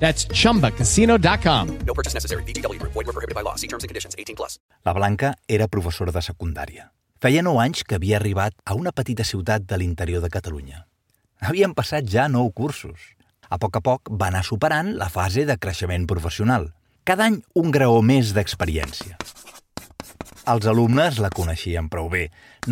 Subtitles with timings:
[0.00, 1.78] That's chumbacasino.com.
[1.86, 2.42] No purchase necessary.
[2.44, 2.92] Group.
[2.92, 3.56] Void were prohibited by law.
[3.56, 4.14] See terms and conditions.
[4.18, 4.58] 18 plus.
[4.84, 6.92] La Blanca era professora de secundària.
[7.20, 10.86] Feia nou anys que havia arribat a una petita ciutat de l'interior de Catalunya.
[11.42, 13.14] Havien passat ja nou cursos.
[13.50, 16.70] A poc a poc va anar superant la fase de creixement professional.
[17.02, 19.16] Cada any un graó més d'experiència.
[20.48, 22.22] Els alumnes la coneixien prou bé.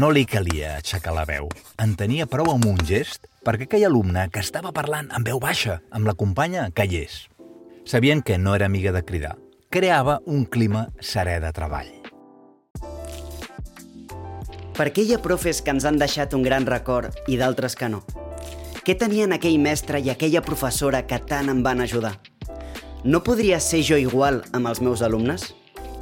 [0.00, 1.50] No li calia aixecar la veu.
[1.82, 5.82] En tenia prou amb un gest perquè aquell alumne que estava parlant en veu baixa
[5.92, 7.26] amb la companya callés.
[7.84, 9.34] Sabien que no era amiga de cridar.
[9.68, 11.92] Creava un clima serè de treball.
[14.76, 17.92] Per què hi ha profes que ens han deixat un gran record i d'altres que
[17.92, 18.00] no?
[18.88, 22.16] Què tenien aquell mestre i aquella professora que tant em van ajudar?
[23.04, 25.50] No podria ser jo igual amb els meus alumnes?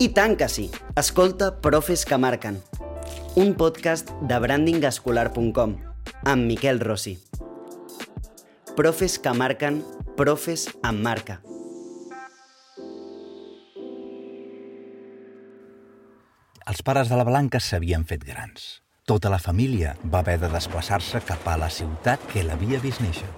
[0.00, 0.70] I tant que sí!
[0.98, 2.56] Escolta Profes que marquen,
[3.38, 5.74] un podcast de brandingescolar.com
[6.26, 7.12] amb Miquel Rossi.
[8.74, 9.84] Profes que marquen,
[10.18, 11.36] profes amb marca.
[16.66, 18.80] Els pares de la Blanca s'havien fet grans.
[19.06, 23.30] Tota la família va haver de desplaçar-se cap a la ciutat que l'havia vist néixer.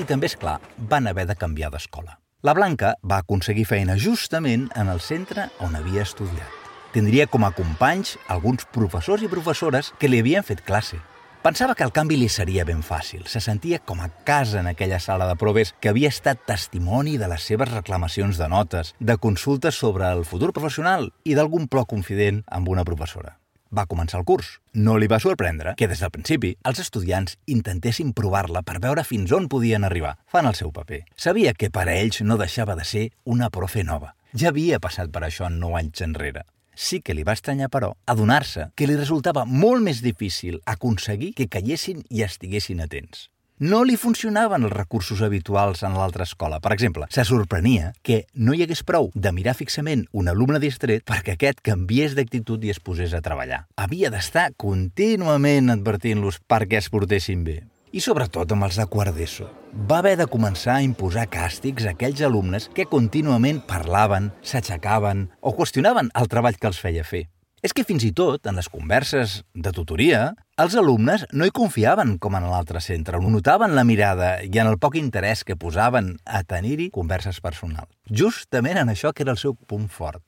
[0.00, 2.16] I també, és clar, van haver de canviar d'escola.
[2.46, 6.68] La Blanca va aconseguir feina justament en el centre on havia estudiat.
[6.94, 11.00] Tindria com a companys alguns professors i professores que li havien fet classe.
[11.42, 13.24] Pensava que el canvi li seria ben fàcil.
[13.26, 17.26] Se sentia com a casa en aquella sala de proves que havia estat testimoni de
[17.26, 22.44] les seves reclamacions de notes, de consultes sobre el futur professional i d'algun plor confident
[22.46, 23.34] amb una professora.
[23.74, 24.58] Va començar el curs.
[24.72, 29.32] No li va sorprendre que des del principi els estudiants intentessin provar-la per veure fins
[29.36, 30.16] on podien arribar.
[30.32, 31.02] Fan el seu paper.
[31.16, 34.14] Sabia que per a ells no deixava de ser una profe nova.
[34.34, 36.44] Ja havia passat per això nou anys enrere.
[36.78, 41.48] Sí que li va estranyar, però, adonar-se que li resultava molt més difícil aconseguir que
[41.50, 43.28] callessin i estiguessin atents.
[43.58, 46.60] No li funcionaven els recursos habituals en l'altra escola.
[46.62, 51.02] Per exemple, se sorprenia que no hi hagués prou de mirar fixament un alumne distret
[51.02, 53.64] perquè aquest canviés d'actitud i es posés a treballar.
[53.74, 57.64] Havia d'estar contínuament advertint-los perquè es portessin bé.
[57.90, 59.50] I sobretot amb els de quart d'ESO.
[59.90, 65.56] Va haver de començar a imposar càstigs a aquells alumnes que contínuament parlaven, s'aixecaven o
[65.58, 67.26] qüestionaven el treball que els feia fer.
[67.58, 72.16] És que fins i tot, en les converses de tutoria, els alumnes no hi confiaven
[72.18, 76.16] com en l'altre centre, ho notaven la mirada i en el poc interès que posaven
[76.26, 77.92] a tenir-hi converses personals.
[78.10, 80.24] Justament en això que era el seu punt fort.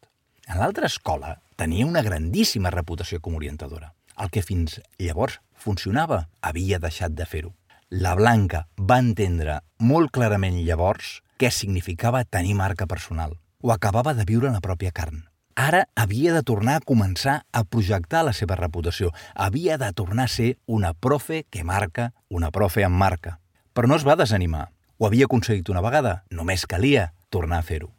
[0.47, 3.91] En l'altra escola tenia una grandíssima reputació com orientadora.
[4.23, 7.51] El que fins llavors funcionava havia deixat de fer-ho.
[7.91, 13.35] La Blanca va entendre molt clarament llavors què significava tenir marca personal.
[13.63, 15.25] Ho acabava de viure en la pròpia carn.
[15.55, 19.11] Ara havia de tornar a començar a projectar la seva reputació.
[19.35, 23.39] Havia de tornar a ser una profe que marca, una profe amb marca.
[23.75, 24.71] Però no es va desanimar.
[24.99, 26.23] Ho havia aconseguit una vegada.
[26.31, 27.93] Només calia tornar a fer-ho.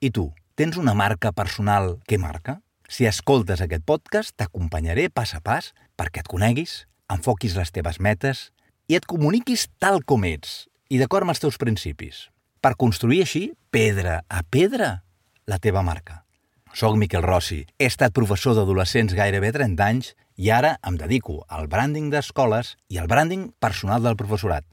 [0.00, 2.60] I tu, tens una marca personal que marca?
[2.90, 8.48] Si escoltes aquest podcast, t'acompanyaré pas a pas perquè et coneguis, enfoquis les teves metes
[8.90, 12.24] i et comuniquis tal com ets i d'acord amb els teus principis,
[12.58, 15.04] per construir així, pedra a pedra,
[15.46, 16.24] la teva marca.
[16.72, 21.66] Soc Miquel Rossi, he estat professor d'adolescents gairebé 30 anys i ara em dedico al
[21.68, 24.64] branding d'escoles i al branding personal del professorat.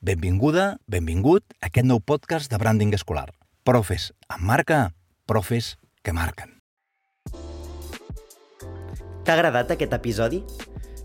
[0.00, 3.30] Benvinguda, benvingut a aquest nou podcast de branding escolar.
[3.64, 4.92] Profes amb marca,
[5.26, 6.54] profes que marquen.
[9.24, 10.44] T'ha agradat aquest episodi?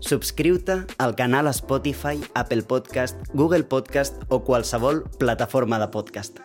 [0.04, 6.44] Subscriu-te al canal Spotify, Apple Podcast, Google Podcast o qualsevol plataforma de podcast.